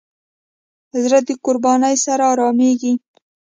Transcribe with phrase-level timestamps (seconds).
[1.03, 2.93] زړه د قربانۍ سره آرامېږي.